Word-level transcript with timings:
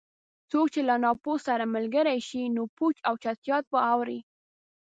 څوک 0.51 0.65
چې 0.73 0.81
له 0.89 0.95
ناپوه 1.03 1.35
سره 1.47 1.71
ملګری 1.75 2.19
شي؛ 2.27 2.43
نو 2.55 2.63
پوچ 2.77 2.95
او 3.07 3.13
چټیات 3.23 3.63
به 3.71 3.79
اوري. 3.93 4.19